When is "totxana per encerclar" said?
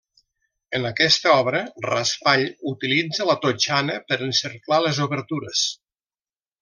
3.45-4.81